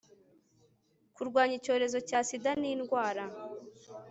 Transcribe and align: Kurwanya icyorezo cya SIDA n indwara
Kurwanya 1.15 1.55
icyorezo 1.59 1.97
cya 2.09 2.19
SIDA 2.27 2.51
n 2.61 2.63
indwara 2.73 3.23